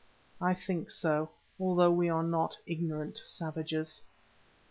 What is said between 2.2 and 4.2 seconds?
not ignorant savages.